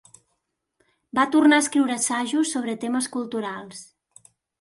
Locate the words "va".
1.19-1.25